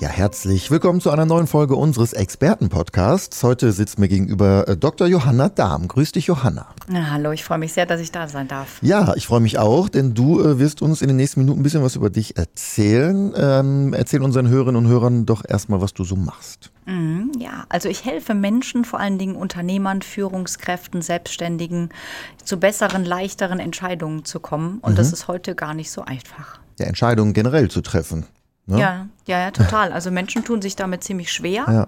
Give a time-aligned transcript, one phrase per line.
[0.00, 3.42] Ja, herzlich willkommen zu einer neuen Folge unseres Expertenpodcasts.
[3.44, 5.06] Heute sitzt mir gegenüber äh, Dr.
[5.06, 5.86] Johanna Dahm.
[5.86, 6.66] Grüß dich, Johanna.
[6.88, 8.78] Na, hallo, ich freue mich sehr, dass ich da sein darf.
[8.82, 11.62] Ja, ich freue mich auch, denn du äh, wirst uns in den nächsten Minuten ein
[11.62, 13.32] bisschen was über dich erzählen.
[13.36, 16.72] Ähm, erzähl unseren Hörerinnen und Hörern doch erstmal, was du so machst.
[16.86, 21.90] Mhm, ja, also ich helfe Menschen, vor allen Dingen Unternehmern, Führungskräften, Selbstständigen,
[22.42, 24.80] zu besseren, leichteren Entscheidungen zu kommen.
[24.80, 24.96] Und mhm.
[24.96, 26.58] das ist heute gar nicht so einfach.
[26.80, 28.26] Ja, Entscheidungen generell zu treffen.
[28.66, 28.80] Ne?
[28.80, 29.92] Ja, ja, ja, total.
[29.92, 31.64] Also Menschen tun sich damit ziemlich schwer.
[31.66, 31.86] Ja.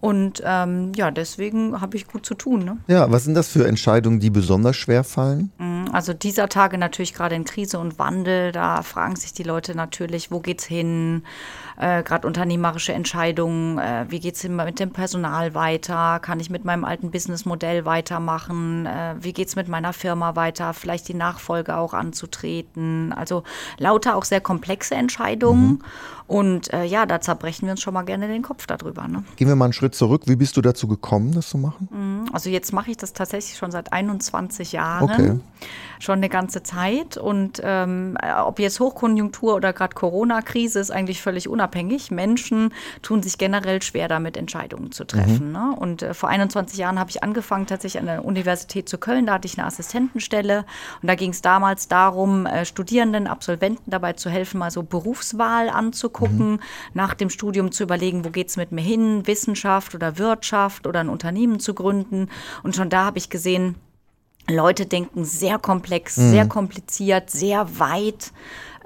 [0.00, 2.64] Und ähm, ja, deswegen habe ich gut zu tun.
[2.64, 2.76] Ne?
[2.86, 5.50] Ja, was sind das für Entscheidungen, die besonders schwer fallen?
[5.58, 9.74] Mhm, also dieser Tage natürlich gerade in Krise und Wandel, da fragen sich die Leute
[9.74, 11.24] natürlich, wo geht's hin?
[11.78, 16.18] Äh, gerade unternehmerische Entscheidungen, äh, wie geht's mit dem Personal weiter?
[16.18, 18.86] Kann ich mit meinem alten Businessmodell weitermachen?
[18.86, 20.74] Äh, wie geht's mit meiner Firma weiter?
[20.74, 23.12] Vielleicht die Nachfolge auch anzutreten.
[23.12, 23.44] Also
[23.78, 25.70] lauter auch sehr komplexe Entscheidungen.
[25.70, 25.82] Mhm.
[26.28, 29.08] Und äh, ja, da zerbrechen wir uns schon mal gerne den Kopf darüber.
[29.08, 29.24] Ne?
[29.36, 30.24] Gehen wir mal einen Schritt zurück.
[30.26, 31.88] Wie bist du dazu gekommen, das zu machen?
[31.90, 35.04] Mhm, also jetzt mache ich das tatsächlich schon seit 21 Jahren.
[35.04, 35.40] Okay.
[36.00, 37.16] Schon eine ganze Zeit.
[37.16, 41.67] Und ähm, ob jetzt Hochkonjunktur oder gerade Corona-Krise ist eigentlich völlig unabhängig.
[42.10, 45.48] Menschen tun sich generell schwer damit, Entscheidungen zu treffen.
[45.48, 45.52] Mhm.
[45.52, 45.76] Ne?
[45.78, 49.26] Und äh, vor 21 Jahren habe ich angefangen, tatsächlich an der Universität zu Köln.
[49.26, 50.64] Da hatte ich eine Assistentenstelle.
[51.02, 55.68] Und da ging es damals darum, äh, Studierenden, Absolventen dabei zu helfen, mal so Berufswahl
[55.68, 56.60] anzugucken gucken, mhm.
[56.94, 61.00] nach dem Studium zu überlegen, wo geht es mit mir hin, Wissenschaft oder Wirtschaft oder
[61.00, 62.28] ein Unternehmen zu gründen.
[62.62, 63.76] Und schon da habe ich gesehen,
[64.48, 66.30] Leute denken sehr komplex, mhm.
[66.30, 68.32] sehr kompliziert, sehr weit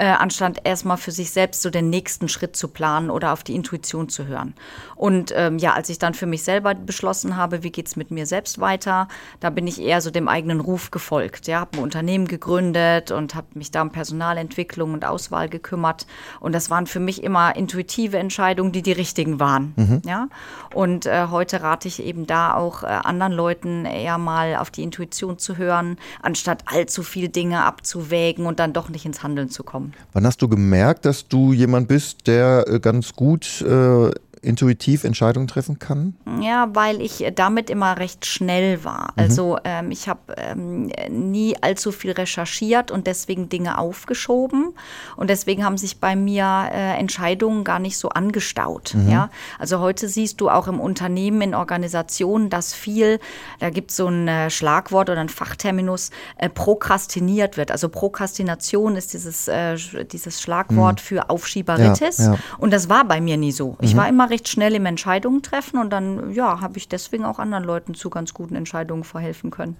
[0.02, 3.54] äh, anstatt erstmal für sich selbst so den nächsten Schritt zu planen oder auf die
[3.54, 4.54] Intuition zu hören.
[4.96, 8.10] Und ähm, ja, als ich dann für mich selber beschlossen habe, wie geht es mit
[8.10, 9.06] mir selbst weiter,
[9.38, 11.46] da bin ich eher so dem eigenen Ruf gefolgt.
[11.46, 16.08] Ja, habe ein Unternehmen gegründet und habe mich da um Personalentwicklung und Auswahl gekümmert.
[16.40, 19.72] Und das waren für mich immer intuitive Entscheidungen, die die richtigen waren.
[19.76, 20.02] Mhm.
[20.04, 20.26] Ja,
[20.74, 24.82] und äh, heute rate ich eben da auch äh, anderen Leuten eher mal auf die
[24.82, 29.62] Intuition zu hören, anstatt allzu viel Dinge abzuwägen und dann doch nicht ins Handeln zu
[29.62, 29.91] kommen.
[30.12, 34.10] Wann hast du gemerkt, dass du jemand bist, der äh, ganz gut äh,
[34.42, 36.16] intuitiv Entscheidungen treffen kann?
[36.40, 39.12] Ja, weil ich damit immer recht schnell war.
[39.14, 39.22] Mhm.
[39.22, 44.74] Also ähm, ich habe ähm, nie allzu viel recherchiert und deswegen Dinge aufgeschoben.
[45.16, 48.94] Und deswegen haben sich bei mir äh, Entscheidungen gar nicht so angestaut.
[48.94, 49.08] Mhm.
[49.08, 49.30] Ja?
[49.60, 53.20] Also heute siehst du auch im Unternehmen, in Organisationen, dass viel,
[53.60, 57.70] da gibt es so ein äh, Schlagwort oder ein Fachterminus, äh, prokrastiniert wird.
[57.70, 59.76] Also Prokrastination ist dieses, äh,
[60.10, 61.04] dieses Schlagwort mhm.
[61.04, 62.18] für Aufschieberitis.
[62.18, 62.38] Ja, ja.
[62.58, 63.76] Und das war bei mir nie so.
[63.80, 63.98] Ich mhm.
[63.98, 67.64] war immer recht schnell im Entscheidungen treffen und dann, ja, habe ich deswegen auch anderen
[67.64, 69.76] Leuten zu ganz guten Entscheidungen verhelfen können.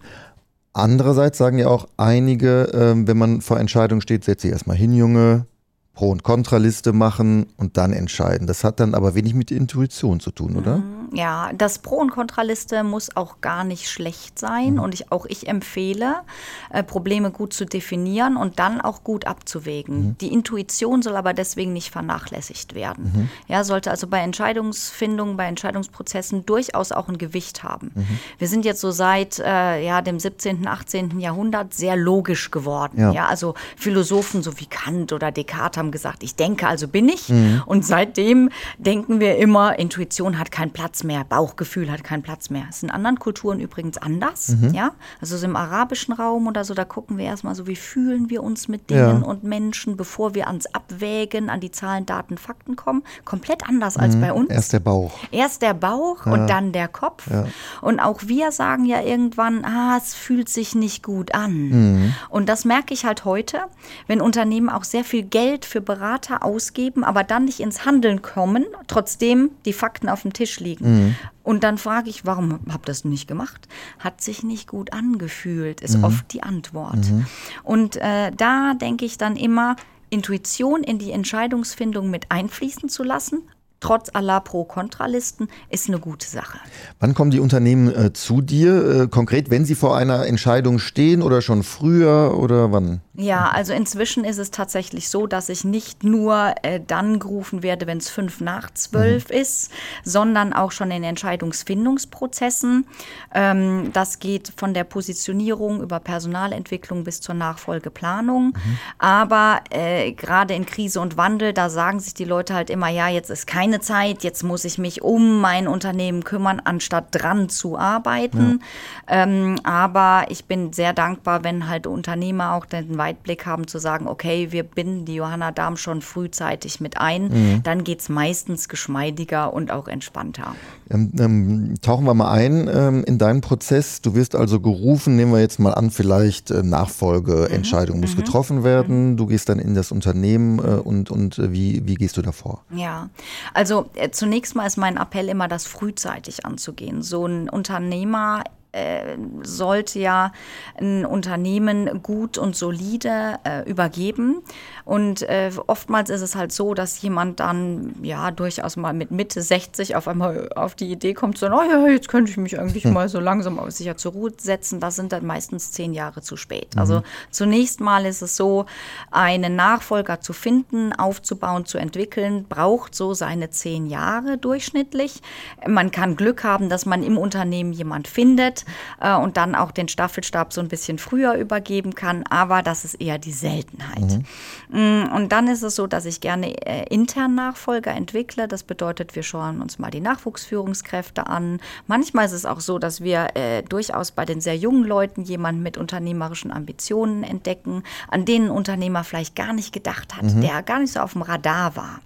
[0.75, 4.95] Andererseits sagen ja auch einige, äh, wenn man vor Entscheidungen steht, setze ich erstmal hin,
[4.95, 5.47] Junge,
[5.95, 8.47] Pro- und Kontraliste machen und dann entscheiden.
[8.47, 10.79] Das hat dann aber wenig mit Intuition zu tun, oder?
[10.79, 11.02] Mhm.
[11.13, 14.75] Ja, das Pro- und Kontraliste muss auch gar nicht schlecht sein.
[14.75, 14.81] Mhm.
[14.81, 16.23] Und ich, auch ich empfehle,
[16.71, 19.97] äh, Probleme gut zu definieren und dann auch gut abzuwägen.
[19.97, 20.19] Mhm.
[20.19, 23.13] Die Intuition soll aber deswegen nicht vernachlässigt werden.
[23.15, 23.29] Mhm.
[23.47, 27.93] Ja, sollte also bei Entscheidungsfindung, bei Entscheidungsprozessen durchaus auch ein Gewicht haben.
[27.95, 28.19] Mhm.
[28.39, 31.21] Wir sind jetzt so seit äh, ja, dem 17., 18.
[31.21, 32.99] Jahrhundert sehr logisch geworden.
[32.99, 33.13] Ja.
[33.13, 33.27] ja.
[33.27, 37.29] also Philosophen so wie Kant oder Descartes haben gesagt, ich denke, also bin ich.
[37.29, 37.63] Mhm.
[37.67, 38.49] Und seitdem
[38.79, 42.65] denken wir immer, Intuition hat keinen Platz mehr, Bauchgefühl hat keinen Platz mehr.
[42.67, 44.49] Das ist in anderen Kulturen übrigens anders.
[44.49, 44.75] Mhm.
[44.75, 44.93] Ja?
[45.21, 48.43] Also so im arabischen Raum oder so, da gucken wir erstmal so, wie fühlen wir
[48.43, 49.27] uns mit Dingen ja.
[49.27, 53.03] und Menschen, bevor wir ans Abwägen, an die Zahlen, Daten, Fakten kommen.
[53.25, 54.03] Komplett anders mhm.
[54.03, 54.51] als bei uns.
[54.51, 55.13] Erst der Bauch.
[55.31, 56.33] Erst der Bauch ja.
[56.33, 57.31] und dann der Kopf.
[57.31, 57.47] Ja.
[57.81, 61.53] Und auch wir sagen ja irgendwann, ah, es fühlt sich nicht gut an.
[61.69, 62.15] Mhm.
[62.29, 63.59] Und das merke ich halt heute,
[64.07, 68.65] wenn Unternehmen auch sehr viel Geld für Berater ausgeben, aber dann nicht ins Handeln kommen,
[68.87, 70.92] trotzdem die Fakten auf dem Tisch liegen.
[70.93, 71.15] Mhm.
[71.43, 73.69] Und dann frage ich, warum habt ihr das nicht gemacht?
[73.99, 76.05] Hat sich nicht gut angefühlt, ist mhm.
[76.05, 77.11] oft die Antwort.
[77.11, 77.27] Mhm.
[77.63, 79.77] Und äh, da denke ich dann immer,
[80.11, 83.43] Intuition in die Entscheidungsfindung mit einfließen zu lassen,
[83.83, 86.59] trotz aller Pro-Kontralisten, ist eine gute Sache.
[87.01, 89.03] Wann kommen die Unternehmen äh, zu dir?
[89.03, 93.01] Äh, konkret, wenn sie vor einer Entscheidung stehen oder schon früher oder wann?
[93.15, 97.87] Ja, also inzwischen ist es tatsächlich so, dass ich nicht nur äh, dann gerufen werde,
[97.87, 99.37] wenn es fünf nach zwölf mhm.
[99.37, 99.71] ist,
[100.03, 102.87] sondern auch schon in Entscheidungsfindungsprozessen.
[103.35, 108.55] Ähm, das geht von der Positionierung über Personalentwicklung bis zur Nachfolgeplanung.
[108.55, 108.79] Mhm.
[108.99, 113.09] Aber äh, gerade in Krise und Wandel, da sagen sich die Leute halt immer, ja,
[113.09, 117.79] jetzt ist keine Zeit, jetzt muss ich mich um mein Unternehmen kümmern, anstatt dran zu
[117.79, 118.61] arbeiten.
[119.09, 119.23] Ja.
[119.23, 124.09] Ähm, aber ich bin sehr dankbar, wenn halt Unternehmer auch den Weitblick haben zu sagen,
[124.09, 127.63] okay, wir binden die Johanna Darm schon frühzeitig mit ein, mhm.
[127.63, 130.55] dann geht es meistens geschmeidiger und auch entspannter.
[130.91, 134.03] Ähm, ähm, tauchen wir mal ein ähm, in deinen Prozess.
[134.03, 138.03] Du wirst also gerufen, nehmen wir jetzt mal an, vielleicht äh, Nachfolgeentscheidung mhm.
[138.03, 138.21] muss mhm.
[138.21, 139.13] getroffen werden.
[139.13, 139.17] Mhm.
[139.17, 142.65] Du gehst dann in das Unternehmen äh, und, und äh, wie, wie gehst du davor?
[142.71, 143.09] Ja,
[143.55, 143.62] also
[143.95, 147.03] äh, zunächst mal ist mein Appell immer, das frühzeitig anzugehen.
[147.03, 150.33] So ein Unternehmer äh, sollte ja
[150.79, 154.43] ein Unternehmen gut und solide äh, übergeben.
[154.85, 159.43] Und äh, oftmals ist es halt so, dass jemand dann ja durchaus mal mit Mitte
[159.43, 162.85] 60 auf einmal auf die Idee kommt, so, oh ja, jetzt könnte ich mich eigentlich
[162.85, 162.95] hm.
[162.95, 164.81] mal so langsam auf sicher zur Ruhe setzen.
[164.81, 166.75] Das sind dann meistens zehn Jahre zu spät.
[166.75, 166.81] Mhm.
[166.81, 168.67] Also zunächst mal ist es so,
[169.11, 175.21] einen Nachfolger zu finden, aufzubauen, zu entwickeln, braucht so seine zehn Jahre durchschnittlich.
[175.67, 178.62] Man kann Glück haben, dass man im Unternehmen jemand findet
[179.01, 182.95] äh, und dann auch den Staffelstab so ein bisschen früher übergeben kann, aber das ist
[182.95, 184.25] eher die Seltenheit.
[184.71, 185.03] Mhm.
[185.03, 188.49] Mm, und dann ist es so, dass ich gerne äh, intern Nachfolger entwickle.
[188.49, 191.61] Das bedeutet, wir schauen uns mal die Nachwuchsführungskräfte an.
[191.87, 195.63] Manchmal ist es auch so, dass wir äh, durchaus bei den sehr jungen Leuten jemanden
[195.63, 200.41] mit unternehmerischen Ambitionen entdecken, an denen ein Unternehmer vielleicht gar nicht gedacht hat, mhm.
[200.41, 202.01] der gar nicht so auf dem Radar war.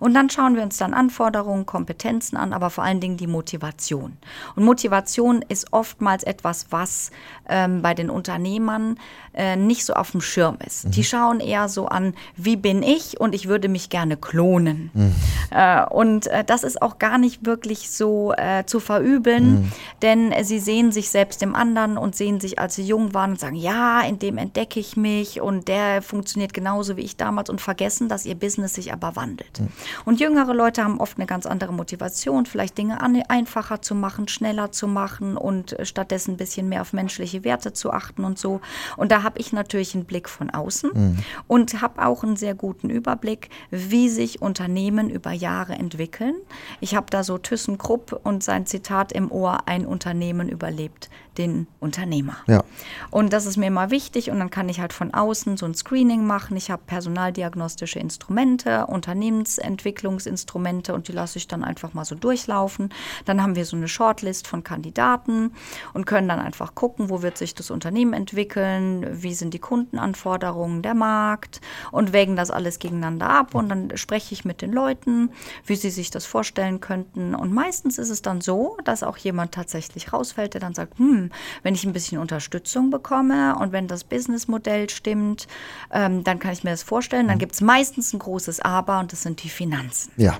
[0.00, 4.16] Und dann schauen wir uns dann Anforderungen, Kompetenzen an, aber vor allen Dingen die Motivation.
[4.56, 7.10] Und Motivation ist oftmals etwas, was
[7.48, 8.96] ähm, bei den Unternehmern
[9.34, 10.86] äh, nicht so auf dem Schirm ist.
[10.86, 10.90] Mhm.
[10.92, 14.90] Die schauen eher so an, wie bin ich und ich würde mich gerne klonen.
[14.94, 15.14] Mhm.
[15.50, 19.72] Äh, und äh, das ist auch gar nicht wirklich so äh, zu verübeln, mhm.
[20.02, 23.40] denn sie sehen sich selbst im anderen und sehen sich, als sie jung waren und
[23.40, 27.60] sagen, ja, in dem entdecke ich mich und der funktioniert genauso wie ich damals und
[27.60, 29.53] vergessen, dass ihr Business sich aber wandelt.
[29.60, 29.68] Mhm.
[30.04, 34.72] Und jüngere Leute haben oft eine ganz andere Motivation, vielleicht Dinge einfacher zu machen, schneller
[34.72, 38.60] zu machen und äh, stattdessen ein bisschen mehr auf menschliche Werte zu achten und so.
[38.96, 41.18] Und da habe ich natürlich einen Blick von außen mhm.
[41.46, 46.34] und habe auch einen sehr guten Überblick, wie sich Unternehmen über Jahre entwickeln.
[46.80, 52.36] Ich habe da so ThyssenKrupp und sein Zitat im Ohr, ein Unternehmen überlebt den Unternehmer.
[52.46, 52.62] Ja.
[53.10, 55.74] Und das ist mir immer wichtig und dann kann ich halt von außen so ein
[55.74, 56.56] Screening machen.
[56.56, 62.90] Ich habe personaldiagnostische Instrumente, Unternehmensentwicklungsinstrumente und die lasse ich dann einfach mal so durchlaufen.
[63.24, 65.52] Dann haben wir so eine Shortlist von Kandidaten
[65.92, 70.82] und können dann einfach gucken, wo wird sich das Unternehmen entwickeln, wie sind die Kundenanforderungen,
[70.82, 71.60] der Markt
[71.90, 75.30] und wägen das alles gegeneinander ab und dann spreche ich mit den Leuten,
[75.66, 77.34] wie sie sich das vorstellen könnten.
[77.34, 81.23] Und meistens ist es dann so, dass auch jemand tatsächlich rausfällt, der dann sagt, hm,
[81.62, 85.46] wenn ich ein bisschen Unterstützung bekomme und wenn das Businessmodell stimmt,
[85.92, 87.28] ähm, dann kann ich mir das vorstellen.
[87.28, 87.40] Dann mhm.
[87.40, 90.12] gibt es meistens ein großes Aber und das sind die Finanzen.
[90.16, 90.38] Ja.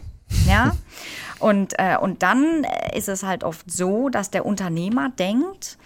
[0.48, 0.76] Ja.
[1.40, 2.64] Und, äh, und dann
[2.94, 5.76] ist es halt oft so, dass der Unternehmer denkt,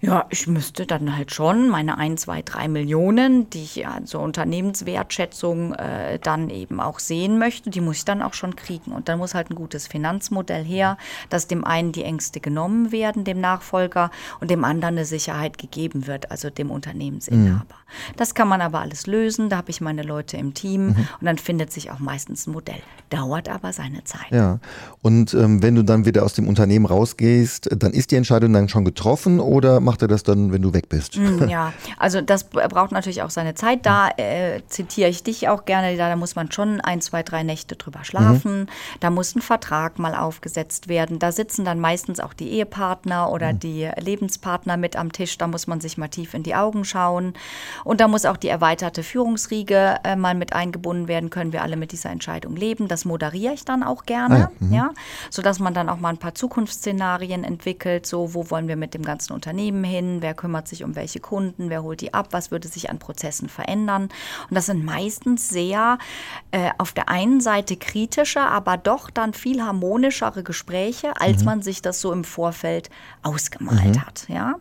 [0.00, 4.20] ja, ich müsste dann halt schon meine 1, 2, 3 Millionen, die ich ja zur
[4.20, 8.92] Unternehmenswertschätzung äh, dann eben auch sehen möchte, die muss ich dann auch schon kriegen.
[8.92, 10.98] Und dann muss halt ein gutes Finanzmodell her,
[11.30, 14.10] dass dem einen die Ängste genommen werden, dem Nachfolger,
[14.40, 17.64] und dem anderen eine Sicherheit gegeben wird, also dem Unternehmensinhaber.
[17.64, 17.87] Mhm.
[18.16, 21.08] Das kann man aber alles lösen, da habe ich meine Leute im Team mhm.
[21.20, 22.82] und dann findet sich auch meistens ein Modell.
[23.10, 24.30] Dauert aber seine Zeit.
[24.30, 24.58] Ja,
[25.02, 28.68] und ähm, wenn du dann wieder aus dem Unternehmen rausgehst, dann ist die Entscheidung dann
[28.68, 31.16] schon getroffen oder macht er das dann, wenn du weg bist.
[31.16, 33.86] Mm, ja, also das braucht natürlich auch seine Zeit.
[33.86, 35.96] Da äh, zitiere ich dich auch gerne.
[35.96, 38.60] Da, da, muss man schon ein, zwei, drei Nächte drüber schlafen.
[38.60, 38.66] Mhm.
[39.00, 41.18] Da muss ein Vertrag mal aufgesetzt werden.
[41.18, 43.60] Da sitzen dann meistens auch die Ehepartner oder mhm.
[43.60, 45.38] die Lebenspartner mit am Tisch.
[45.38, 47.34] Da muss man sich mal tief in die Augen schauen.
[47.84, 51.30] Und da muss auch die erweiterte Führungsriege äh, mal mit eingebunden werden.
[51.30, 52.88] Können wir alle mit dieser Entscheidung leben?
[52.88, 54.50] Das moderiere ich dann auch gerne, ah, ja.
[54.66, 54.74] Mhm.
[54.74, 54.90] ja,
[55.30, 58.06] sodass man dann auch mal ein paar Zukunftsszenarien entwickelt.
[58.06, 61.20] So, wo wollen wir mit dem ganzen Unternehmen Unternehmen hin, wer kümmert sich um welche
[61.20, 64.04] Kunden, wer holt die ab, was würde sich an Prozessen verändern.
[64.04, 65.98] Und das sind meistens sehr
[66.50, 71.44] äh, auf der einen Seite kritische, aber doch dann viel harmonischere Gespräche, als mhm.
[71.46, 72.90] man sich das so im Vorfeld
[73.22, 74.06] ausgemalt mhm.
[74.06, 74.26] hat.
[74.28, 74.56] Ja?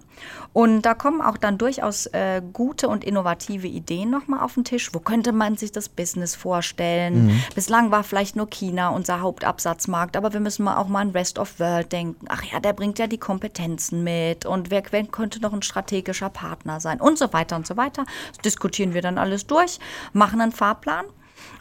[0.57, 4.91] Und da kommen auch dann durchaus äh, gute und innovative Ideen nochmal auf den Tisch.
[4.91, 7.27] Wo könnte man sich das Business vorstellen?
[7.27, 7.43] Mhm.
[7.53, 11.37] Bislang war vielleicht nur China unser Hauptabsatzmarkt, aber wir müssen mal auch mal an Rest
[11.37, 12.25] of World denken.
[12.27, 14.47] Ach ja, der bringt ja die Kompetenzen mit.
[14.47, 18.05] Und wer, wer könnte noch ein strategischer Partner sein und so weiter und so weiter.
[18.29, 19.79] Das diskutieren wir dann alles durch,
[20.11, 21.05] machen einen Fahrplan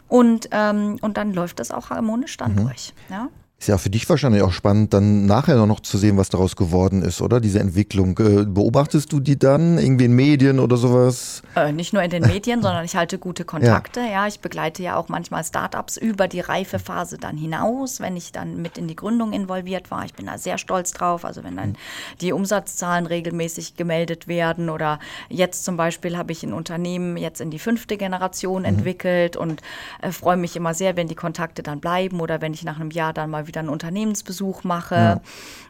[0.07, 2.63] und, ähm, und dann läuft das auch harmonisch dann mhm.
[2.63, 2.95] durch.
[3.11, 3.29] Ja?
[3.59, 7.01] Ist ja für dich wahrscheinlich auch spannend, dann nachher noch zu sehen, was daraus geworden
[7.01, 7.39] ist, oder?
[7.39, 8.15] Diese Entwicklung.
[8.19, 11.41] Äh, beobachtest du die dann irgendwie in Medien oder sowas?
[11.55, 14.01] Äh, nicht nur in den Medien, sondern ich halte gute Kontakte.
[14.01, 14.09] Ja.
[14.09, 14.27] ja.
[14.27, 18.77] ich begleite ja auch manchmal Startups über die Reifephase dann hinaus, wenn ich dann mit
[18.77, 20.05] in die Gründung involviert war.
[20.05, 21.25] Ich bin da sehr stolz drauf.
[21.25, 21.77] Also wenn dann
[22.21, 24.99] die Umsatzzahlen regelmäßig gemeldet werden oder
[25.29, 28.67] jetzt zum Beispiel habe ich ein Unternehmen jetzt in die fünfte Generation mhm.
[28.67, 29.63] entwickelt und
[30.03, 32.91] äh, freue mich immer sehr, wenn die Kontakte dann bleiben oder wenn ich nach einem
[32.91, 35.21] Jahr dann mal wieder einen Unternehmensbesuch mache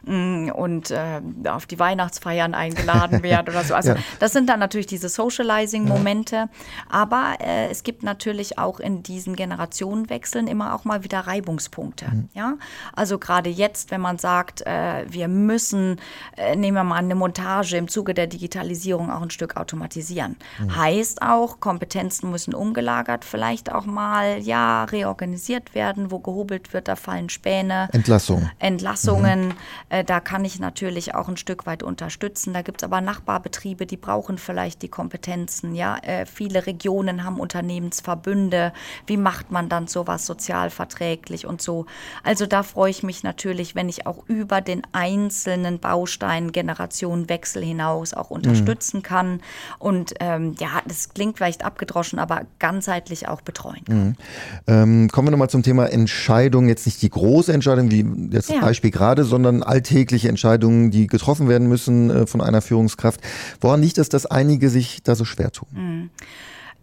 [0.06, 0.12] ja.
[0.12, 3.74] Mm, und äh, auf die Weihnachtsfeiern eingeladen werde oder so.
[3.74, 3.96] Also ja.
[4.20, 6.48] das sind dann natürlich diese Socializing-Momente.
[6.88, 12.06] Aber äh, es gibt natürlich auch in diesen Generationenwechseln immer auch mal wieder Reibungspunkte.
[12.06, 12.28] Mhm.
[12.34, 12.54] Ja?
[12.94, 16.00] Also gerade jetzt, wenn man sagt, äh, wir müssen,
[16.36, 20.36] äh, nehmen wir mal eine Montage im Zuge der Digitalisierung auch ein Stück automatisieren.
[20.58, 20.76] Mhm.
[20.76, 26.96] Heißt auch, Kompetenzen müssen umgelagert, vielleicht auch mal ja reorganisiert werden, wo gehobelt wird, da
[26.96, 27.88] fallen Späne Pläne.
[27.92, 28.50] Entlassung.
[28.58, 29.48] Entlassungen.
[29.48, 29.54] Mhm.
[29.90, 32.54] Äh, da kann ich natürlich auch ein Stück weit unterstützen.
[32.54, 35.74] Da gibt es aber Nachbarbetriebe, die brauchen vielleicht die Kompetenzen.
[35.74, 38.72] Ja, äh, viele Regionen haben Unternehmensverbünde.
[39.06, 41.86] Wie macht man dann sowas sozialverträglich und so?
[42.22, 48.14] Also da freue ich mich natürlich, wenn ich auch über den einzelnen Baustein Generationenwechsel hinaus
[48.14, 49.02] auch unterstützen mhm.
[49.02, 49.40] kann.
[49.78, 53.98] Und ähm, ja, das klingt vielleicht abgedroschen, aber ganzheitlich auch betreuen kann.
[53.98, 54.16] Mhm.
[54.66, 56.68] Ähm, kommen wir nochmal zum Thema Entscheidung.
[56.68, 58.60] Jetzt nicht die große Entscheidungen wie das ja.
[58.60, 63.20] Beispiel gerade, sondern alltägliche Entscheidungen, die getroffen werden müssen äh, von einer Führungskraft.
[63.60, 65.68] Woran liegt es, dass einige sich da so schwer tun?
[65.72, 66.10] Mhm.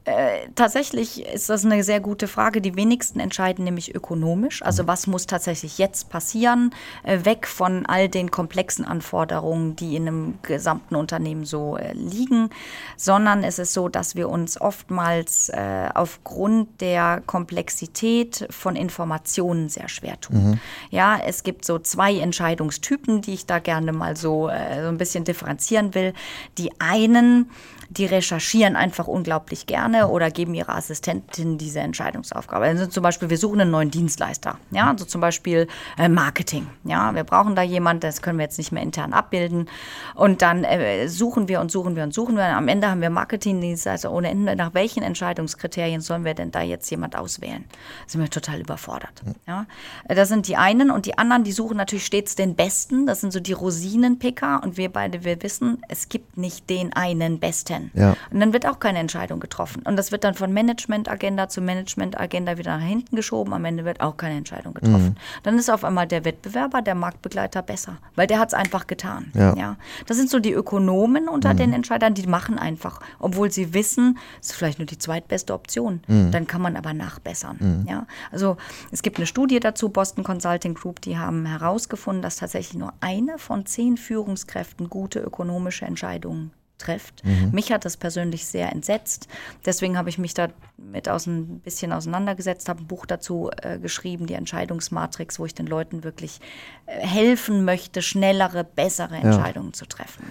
[0.05, 2.62] Äh, tatsächlich ist das eine sehr gute Frage.
[2.62, 4.62] Die wenigsten entscheiden nämlich ökonomisch.
[4.62, 4.88] Also mhm.
[4.88, 10.38] was muss tatsächlich jetzt passieren, äh, weg von all den komplexen Anforderungen, die in einem
[10.43, 12.51] gesamten Unternehmen so äh, liegen,
[12.97, 15.51] sondern es ist so, dass wir uns oftmals
[15.93, 20.51] aufgrund der Komplexität von Informationen sehr schwer tun.
[20.51, 20.59] Mhm.
[20.91, 25.24] Ja, es gibt so zwei Entscheidungstypen, die ich da gerne mal so, so ein bisschen
[25.24, 26.13] differenzieren will.
[26.57, 27.50] Die einen,
[27.98, 32.66] die recherchieren einfach unglaublich gerne oder geben ihrer Assistentin diese Entscheidungsaufgabe.
[32.66, 34.58] Also zum Beispiel, wir suchen einen neuen Dienstleister.
[34.72, 36.68] Ja, also zum Beispiel äh, Marketing.
[36.84, 39.70] Ja, wir brauchen da jemanden, das können wir jetzt nicht mehr intern abbilden.
[40.14, 42.44] Und dann äh, suchen wir und suchen wir und suchen wir.
[42.44, 44.56] Und am Ende haben wir Marketingdienstleister ohne Ende.
[44.56, 47.64] Nach welchen Entscheidungskriterien sollen wir denn da jetzt jemand auswählen?
[47.70, 49.22] Da sind wir total überfordert.
[49.48, 49.66] Ja,
[50.08, 53.06] das sind die einen und die anderen, die suchen natürlich stets den Besten.
[53.06, 54.62] Das sind so die Rosinenpicker.
[54.64, 57.85] Und wir beide, wir wissen, es gibt nicht den einen Besten.
[57.94, 58.15] Ja.
[58.32, 59.82] Und dann wird auch keine Entscheidung getroffen.
[59.84, 63.54] Und das wird dann von Management-Agenda zu Management-Agenda wieder nach hinten geschoben.
[63.54, 65.10] Am Ende wird auch keine Entscheidung getroffen.
[65.10, 65.42] Mhm.
[65.44, 69.32] Dann ist auf einmal der Wettbewerber, der Marktbegleiter besser, weil der hat es einfach getan.
[69.34, 69.56] Ja.
[69.56, 69.77] ja.
[70.08, 71.58] Das sind so die Ökonomen unter mhm.
[71.58, 76.01] den Entscheidern, die machen einfach, obwohl sie wissen, es ist vielleicht nur die zweitbeste Option.
[76.08, 76.32] Mhm.
[76.32, 77.58] Dann kann man aber nachbessern.
[77.60, 77.88] Mhm.
[77.88, 78.08] Ja.
[78.32, 78.58] Also
[78.92, 83.38] es gibt eine Studie dazu, Boston Consulting Group, die haben herausgefunden, dass tatsächlich nur eine
[83.38, 87.24] von zehn Führungskräften gute ökonomische Entscheidungen trifft.
[87.25, 87.51] Mhm.
[87.51, 89.27] Mich hat das persönlich sehr entsetzt.
[89.65, 93.79] Deswegen habe ich mich da mit aus ein bisschen auseinandergesetzt, habe ein Buch dazu äh,
[93.79, 96.39] geschrieben, die Entscheidungsmatrix, wo ich den Leuten wirklich
[96.86, 99.74] äh, helfen möchte, schnellere, bessere Entscheidungen ja.
[99.74, 100.24] zu treffen.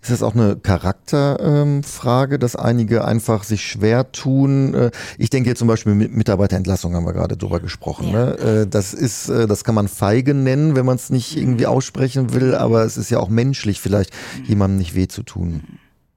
[0.00, 4.74] Ist das auch eine Charakterfrage, ähm, dass einige einfach sich schwer tun?
[4.74, 8.08] Äh, ich denke jetzt zum Beispiel mit Mitarbeiterentlassung haben wir gerade drüber gesprochen.
[8.08, 8.26] Ja.
[8.26, 8.38] Ne?
[8.38, 12.32] Äh, das ist, äh, das kann man feige nennen, wenn man es nicht irgendwie aussprechen
[12.32, 14.44] will, aber es ist ja auch menschlich, vielleicht mhm.
[14.44, 15.62] jemandem nicht weh zu tun.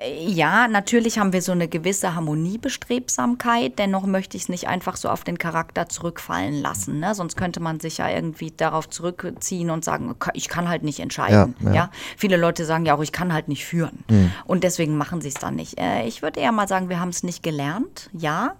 [0.00, 5.08] Ja, natürlich haben wir so eine gewisse Harmoniebestrebsamkeit, dennoch möchte ich es nicht einfach so
[5.08, 7.00] auf den Charakter zurückfallen lassen.
[7.00, 7.14] Ne?
[7.14, 11.56] Sonst könnte man sich ja irgendwie darauf zurückziehen und sagen, ich kann halt nicht entscheiden.
[11.60, 11.74] Ja, ja.
[11.74, 11.90] ja?
[12.16, 14.04] Viele Leute sagen ja auch, ich kann halt nicht führen.
[14.08, 14.32] Mhm.
[14.44, 15.80] Und deswegen machen sie es dann nicht.
[15.80, 18.54] Äh, ich würde eher mal sagen, wir haben es nicht gelernt, ja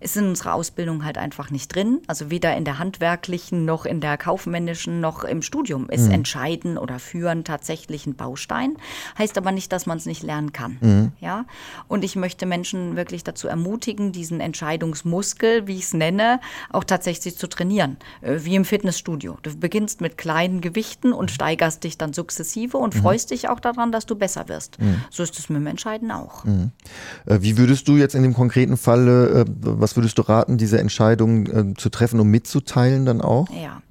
[0.00, 2.00] ist in unserer Ausbildung halt einfach nicht drin.
[2.06, 6.12] Also weder in der handwerklichen noch in der kaufmännischen noch im Studium ist mhm.
[6.12, 8.76] Entscheiden oder Führen tatsächlich ein Baustein.
[9.18, 10.78] Heißt aber nicht, dass man es nicht lernen kann.
[10.82, 11.12] Mhm.
[11.20, 11.46] Ja?
[11.88, 17.36] Und ich möchte Menschen wirklich dazu ermutigen, diesen Entscheidungsmuskel, wie ich es nenne, auch tatsächlich
[17.38, 17.96] zu trainieren.
[18.20, 19.38] Äh, wie im Fitnessstudio.
[19.42, 23.00] Du beginnst mit kleinen Gewichten und steigerst dich dann sukzessive und mhm.
[23.00, 24.78] freust dich auch daran, dass du besser wirst.
[24.80, 25.02] Mhm.
[25.10, 26.44] So ist es mit dem Entscheiden auch.
[26.44, 26.72] Mhm.
[27.26, 30.78] Äh, wie würdest du jetzt in dem konkreten Fall äh, was würdest du raten, diese
[30.78, 33.48] Entscheidung zu treffen und mitzuteilen dann auch?
[33.50, 33.82] Ja.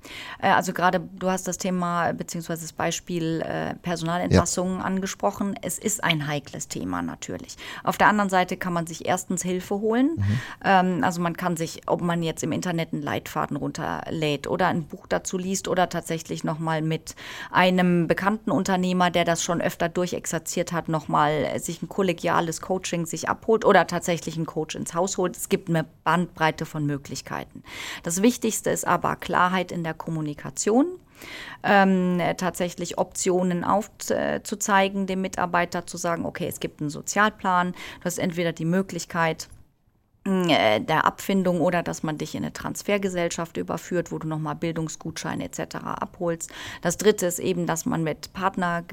[0.42, 4.84] Äh, also gerade du hast das Thema beziehungsweise das Beispiel äh, Personalentlassungen ja.
[4.84, 5.56] angesprochen.
[5.62, 7.56] Es ist ein heikles Thema natürlich.
[7.84, 10.16] Auf der anderen Seite kann man sich erstens Hilfe holen.
[10.18, 10.40] Mhm.
[10.64, 14.84] Ähm, also man kann sich, ob man jetzt im Internet einen Leitfaden runterlädt oder ein
[14.84, 17.16] Buch dazu liest oder tatsächlich nochmal mit
[17.52, 23.30] einem bekannten Unternehmer, der das schon öfter durchexerziert hat, nochmal sich ein kollegiales Coaching sich
[23.30, 25.36] abholt oder tatsächlich einen Coach ins Haus holt.
[25.38, 27.64] Es gibt eine Bandbreite von Möglichkeiten.
[28.04, 30.88] Das Wichtigste ist aber Klarheit in der Kommunikation.
[31.62, 38.18] Ähm, tatsächlich Optionen aufzuzeigen, dem Mitarbeiter zu sagen, okay, es gibt einen Sozialplan, du hast
[38.18, 39.48] entweder die Möglichkeit,
[40.24, 45.78] der Abfindung oder dass man dich in eine Transfergesellschaft überführt, wo du nochmal Bildungsgutscheine etc.
[45.84, 46.52] abholst.
[46.84, 48.84] Das dritte ist eben, dass man mit Partner-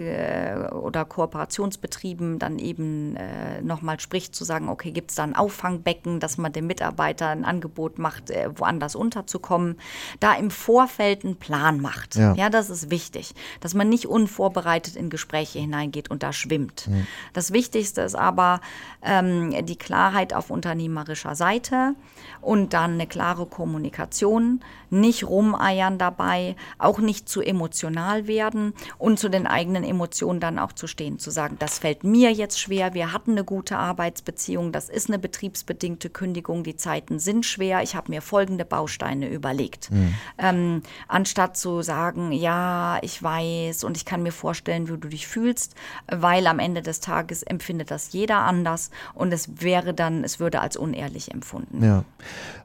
[0.73, 6.19] oder Kooperationsbetrieben dann eben äh, nochmal spricht, zu sagen, okay, gibt es da ein Auffangbecken,
[6.19, 9.77] dass man dem Mitarbeiter ein Angebot macht, äh, woanders unterzukommen.
[10.21, 12.17] Da im Vorfeld einen Plan macht.
[12.17, 12.33] Ja.
[12.37, 16.89] ja, das ist wichtig, dass man nicht unvorbereitet in Gespräche hineingeht und da schwimmt.
[16.89, 17.07] Mhm.
[17.35, 18.63] Das Wichtigste ist aber
[19.03, 21.95] ähm, die Klarheit auf unternehmerische politischer Seite
[22.41, 24.61] und dann eine klare Kommunikation,
[24.91, 30.73] nicht rumeiern dabei, auch nicht zu emotional werden und zu den eigenen Emotionen dann auch
[30.73, 34.89] zu stehen, zu sagen, das fällt mir jetzt schwer, wir hatten eine gute Arbeitsbeziehung, das
[34.89, 39.91] ist eine betriebsbedingte Kündigung, die Zeiten sind schwer, ich habe mir folgende Bausteine überlegt.
[39.91, 40.15] Mhm.
[40.39, 45.27] Ähm, anstatt zu sagen, ja, ich weiß und ich kann mir vorstellen, wie du dich
[45.27, 45.75] fühlst,
[46.07, 50.61] weil am Ende des Tages empfindet das jeder anders und es wäre dann, es würde
[50.61, 51.85] als unehrlich empfunden.
[51.85, 52.05] Ja.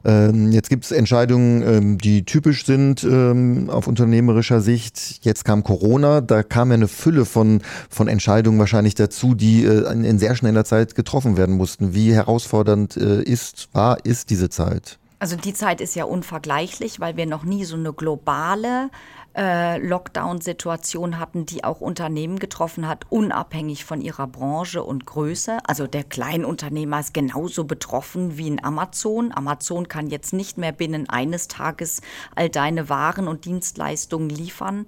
[0.04, 5.24] Ähm, jetzt gibt es Entscheidungen, ähm, die typisch sind ähm, auf unternehmerischer Sicht.
[5.24, 9.90] Jetzt kam Corona, da kam ja eine Fülle von, von Entscheidungen wahrscheinlich dazu, die äh,
[9.92, 11.94] in, in, sehr schneller Zeit getroffen werden mussten.
[11.94, 14.98] Wie herausfordernd äh, ist, war, ist diese Zeit?
[15.18, 18.90] Also die Zeit ist ja unvergleichlich, weil wir noch nie so eine globale
[19.36, 25.58] äh, Lockdown-Situation hatten, die auch Unternehmen getroffen hat, unabhängig von ihrer Branche und Größe.
[25.66, 29.32] Also der Kleinunternehmer ist genauso betroffen wie ein Amazon.
[29.34, 32.00] Amazon kann jetzt nicht mehr binnen eines Tages
[32.34, 34.86] all deine Waren und Dienstleistungen liefern.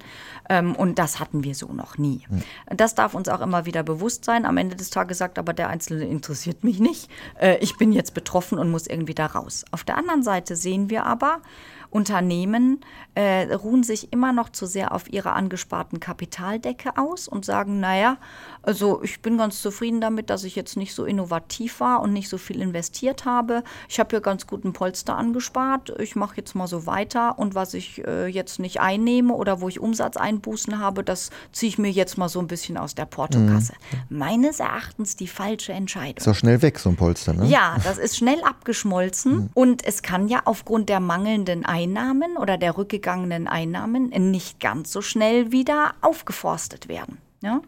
[0.48, 2.22] Ähm, und das hatten wir so noch nie.
[2.28, 2.42] Mhm.
[2.76, 4.46] Das darf uns auch immer wieder bewusst sein.
[4.46, 7.10] Am Ende des Tages sagt aber der Einzelne, interessiert mich nicht.
[7.40, 9.64] Äh, ich bin jetzt betroffen und muss irgendwie da raus.
[9.72, 11.40] Auf der anderen Seite sehen wir aber,
[11.90, 12.80] Unternehmen
[13.14, 18.18] äh, ruhen sich immer noch zu sehr auf ihrer angesparten Kapitaldecke aus und sagen, naja,
[18.66, 22.28] also ich bin ganz zufrieden damit, dass ich jetzt nicht so innovativ war und nicht
[22.28, 23.62] so viel investiert habe.
[23.88, 25.94] Ich habe hier ganz guten Polster angespart.
[26.00, 29.68] Ich mache jetzt mal so weiter und was ich äh, jetzt nicht einnehme oder wo
[29.68, 33.74] ich Umsatzeinbußen habe, das ziehe ich mir jetzt mal so ein bisschen aus der Portokasse.
[34.10, 34.18] Mhm.
[34.18, 36.16] Meines Erachtens die falsche Entscheidung.
[36.16, 37.46] Ist doch schnell weg, so ein Polster, ne?
[37.46, 39.50] Ja, das ist schnell abgeschmolzen mhm.
[39.54, 45.02] und es kann ja aufgrund der mangelnden Einnahmen oder der rückgegangenen Einnahmen nicht ganz so
[45.02, 47.18] schnell wieder aufgeforstet werden.
[47.46, 47.62] Ja?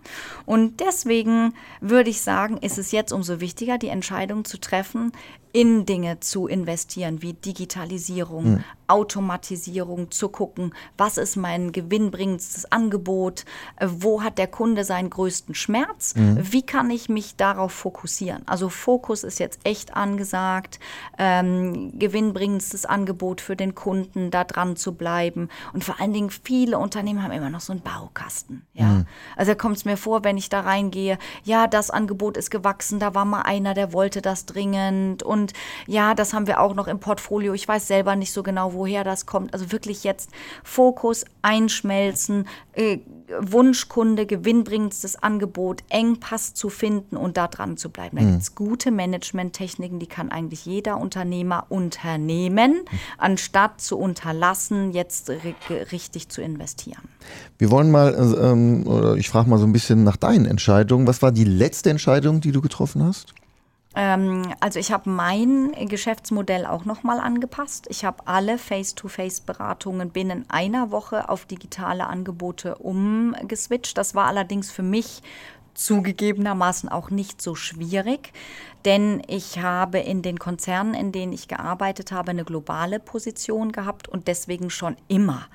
[0.44, 5.12] Und deswegen würde ich sagen, ist es jetzt umso wichtiger, die Entscheidung zu treffen,
[5.52, 8.64] in Dinge zu investieren, wie Digitalisierung, mhm.
[8.88, 13.44] Automatisierung, zu gucken, was ist mein gewinnbringendstes Angebot,
[13.76, 16.38] äh, wo hat der Kunde seinen größten Schmerz, mhm.
[16.40, 18.42] wie kann ich mich darauf fokussieren.
[18.46, 20.80] Also Fokus ist jetzt echt angesagt,
[21.18, 25.48] ähm, gewinnbringendstes Angebot für den Kunden, da dran zu bleiben.
[25.72, 28.66] Und vor allen Dingen, viele Unternehmen haben immer noch so einen Baukasten.
[28.72, 28.86] Ja?
[28.86, 29.06] Mhm.
[29.36, 33.14] Also kommt es mir vor, wenn ich da reingehe, ja, das Angebot ist gewachsen, da
[33.14, 35.52] war mal einer, der wollte das dringend und und
[35.86, 37.54] ja, das haben wir auch noch im Portfolio.
[37.54, 39.52] Ich weiß selber nicht so genau, woher das kommt.
[39.54, 40.30] Also wirklich jetzt
[40.62, 42.98] Fokus, einschmelzen, äh,
[43.40, 48.16] Wunschkunde, gewinnbringendstes Angebot, Engpass zu finden und da dran zu bleiben.
[48.16, 48.30] Da mhm.
[48.30, 52.80] gibt es gute Management-Techniken, die kann eigentlich jeder Unternehmer unternehmen,
[53.18, 55.30] anstatt zu unterlassen, jetzt
[55.92, 57.02] richtig zu investieren.
[57.58, 61.06] Wir wollen mal, äh, ähm, oder ich frage mal so ein bisschen nach deinen Entscheidungen.
[61.06, 63.34] Was war die letzte Entscheidung, die du getroffen hast?
[63.94, 67.86] Ähm, also ich habe mein Geschäftsmodell auch nochmal angepasst.
[67.90, 73.96] Ich habe alle Face-to-Face-Beratungen binnen einer Woche auf digitale Angebote umgeswitcht.
[73.96, 75.22] Das war allerdings für mich
[75.74, 78.32] zugegebenermaßen auch nicht so schwierig,
[78.84, 84.08] denn ich habe in den Konzernen, in denen ich gearbeitet habe, eine globale Position gehabt
[84.08, 85.46] und deswegen schon immer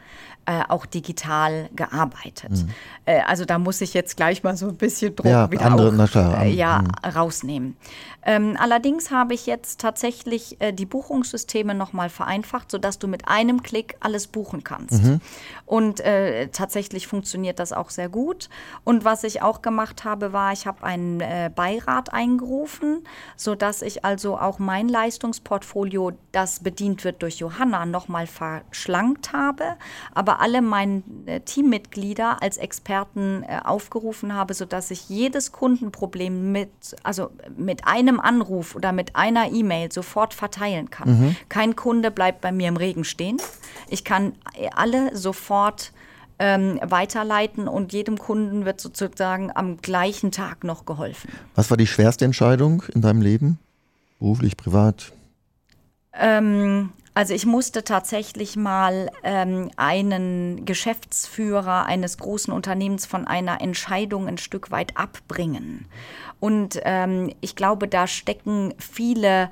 [0.45, 2.51] äh, auch digital gearbeitet.
[2.51, 2.69] Mhm.
[3.05, 6.03] Äh, also da muss ich jetzt gleich mal so ein bisschen Druck ja, wieder andere,
[6.03, 7.09] auch, klar, äh, ja, mhm.
[7.09, 7.77] rausnehmen.
[8.25, 13.63] Ähm, allerdings habe ich jetzt tatsächlich äh, die Buchungssysteme nochmal vereinfacht, sodass du mit einem
[13.63, 15.03] Klick alles buchen kannst.
[15.03, 15.21] Mhm.
[15.65, 18.49] Und äh, tatsächlich funktioniert das auch sehr gut.
[18.83, 23.05] Und was ich auch gemacht habe, war, ich habe einen äh, Beirat eingerufen,
[23.36, 29.76] sodass ich also auch mein Leistungsportfolio, das bedient wird durch Johanna, nochmal verschlankt habe,
[30.13, 36.69] aber alle meine äh, Teammitglieder als Experten äh, aufgerufen habe, sodass ich jedes Kundenproblem mit,
[37.04, 41.10] also mit einem Anruf oder mit einer E-Mail sofort verteilen kann.
[41.10, 41.36] Mhm.
[41.49, 43.38] Kein Kunde bleibt bei mir im Regen stehen.
[43.89, 44.34] Ich kann
[44.76, 45.91] alle sofort
[46.39, 51.32] ähm, weiterleiten und jedem Kunden wird sozusagen am gleichen Tag noch geholfen.
[51.56, 53.60] Was war die schwerste Entscheidung in deinem Leben?
[54.19, 55.12] Beruflich, privat?
[56.13, 64.28] Ähm, also ich musste tatsächlich mal ähm, einen Geschäftsführer eines großen Unternehmens von einer Entscheidung
[64.28, 65.86] ein Stück weit abbringen.
[66.39, 69.50] Und ähm, ich glaube, da stecken viele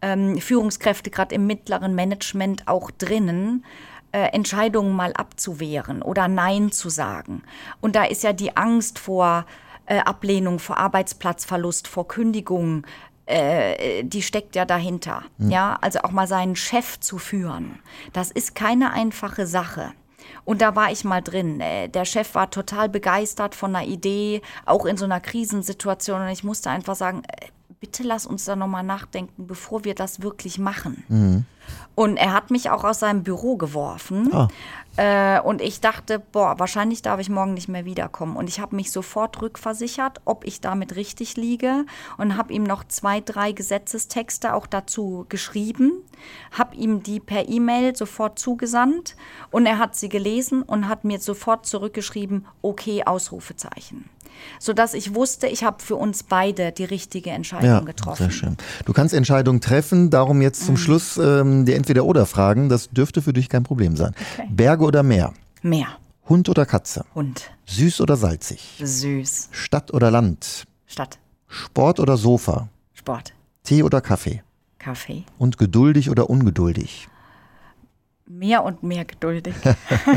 [0.00, 3.64] ähm, Führungskräfte gerade im mittleren Management auch drinnen.
[4.14, 7.42] Äh, Entscheidungen mal abzuwehren oder Nein zu sagen.
[7.80, 9.44] Und da ist ja die Angst vor
[9.86, 12.86] äh, Ablehnung, vor Arbeitsplatzverlust, vor Kündigung,
[13.26, 15.24] äh, die steckt ja dahinter.
[15.38, 15.50] Mhm.
[15.50, 17.80] Ja, also auch mal seinen Chef zu führen.
[18.12, 19.90] Das ist keine einfache Sache.
[20.44, 21.60] Und da war ich mal drin.
[21.60, 26.22] Äh, der Chef war total begeistert von einer Idee, auch in so einer Krisensituation.
[26.22, 27.46] Und ich musste einfach sagen, äh,
[27.84, 31.04] bitte lass uns da nochmal nachdenken, bevor wir das wirklich machen.
[31.08, 31.44] Mhm.
[31.94, 34.30] Und er hat mich auch aus seinem Büro geworfen.
[34.32, 34.48] Ah.
[34.96, 38.36] Äh, und ich dachte, boah, wahrscheinlich darf ich morgen nicht mehr wiederkommen.
[38.36, 41.84] Und ich habe mich sofort rückversichert, ob ich damit richtig liege.
[42.16, 45.92] Und habe ihm noch zwei, drei Gesetzestexte auch dazu geschrieben.
[46.52, 49.14] Habe ihm die per E-Mail sofort zugesandt.
[49.50, 54.08] Und er hat sie gelesen und hat mir sofort zurückgeschrieben, okay, Ausrufezeichen
[54.58, 58.24] sodass ich wusste, ich habe für uns beide die richtige Entscheidung ja, getroffen.
[58.24, 58.56] Sehr schön.
[58.84, 60.78] Du kannst Entscheidungen treffen, darum jetzt zum mhm.
[60.78, 62.68] Schluss ähm, die Entweder-Oder-Fragen.
[62.68, 64.14] Das dürfte für dich kein Problem sein.
[64.34, 64.48] Okay.
[64.50, 65.32] Berge oder Meer?
[65.62, 65.88] Meer.
[66.28, 67.04] Hund oder Katze?
[67.14, 67.50] Hund.
[67.66, 68.78] Süß oder salzig?
[68.82, 69.48] Süß.
[69.50, 70.64] Stadt oder Land?
[70.86, 71.18] Stadt.
[71.48, 72.68] Sport oder Sofa?
[72.94, 73.34] Sport.
[73.62, 74.42] Tee oder Kaffee?
[74.78, 75.24] Kaffee.
[75.38, 77.08] Und geduldig oder ungeduldig?
[78.26, 79.54] Mehr und mehr geduldig.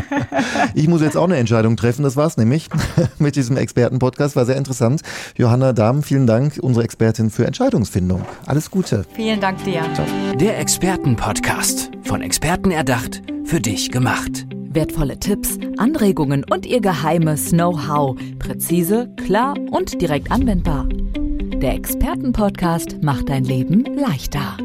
[0.74, 2.70] ich muss jetzt auch eine Entscheidung treffen, das war's nämlich
[3.20, 5.02] mit diesem Expertenpodcast, war sehr interessant.
[5.36, 8.24] Johanna Dahm, vielen Dank, unsere Expertin für Entscheidungsfindung.
[8.46, 9.06] Alles Gute.
[9.14, 9.82] Vielen Dank dir.
[9.94, 10.06] Ciao.
[10.36, 14.46] Der Expertenpodcast, von Experten erdacht, für dich gemacht.
[14.70, 18.18] Wertvolle Tipps, Anregungen und ihr geheimes Know-how.
[18.38, 20.88] Präzise, klar und direkt anwendbar.
[20.90, 24.58] Der Expertenpodcast macht dein Leben leichter.